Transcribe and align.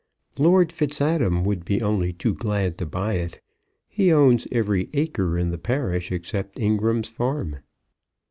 "Lord 0.39 0.71
Fitzadam 0.71 1.43
would 1.45 1.63
be 1.63 1.79
only 1.79 2.11
too 2.11 2.33
glad 2.33 2.75
to 2.79 2.87
buy 2.87 3.13
it. 3.17 3.39
He 3.87 4.11
owns 4.11 4.47
every 4.51 4.89
acre 4.93 5.37
in 5.37 5.51
the 5.51 5.59
parish 5.59 6.11
except 6.11 6.57
Ingram's 6.57 7.07
farm." 7.07 7.57